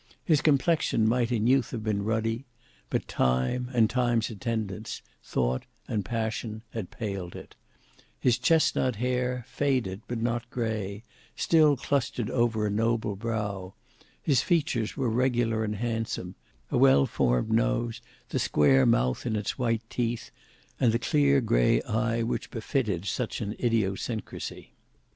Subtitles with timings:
[0.23, 2.47] His complexion might in youth have been ruddy,
[2.89, 7.55] but time and time's attendants, thought and passion, had paled it:
[8.19, 11.03] his chesnut hair, faded, but not grey,
[11.35, 13.75] still clustered over a noble brow;
[14.19, 16.33] his features were regular and handsome,
[16.71, 20.31] a well formed nose, the square mouth and its white teeth,
[20.79, 24.71] and the clear grey eye which befitted such an idiosyncracy.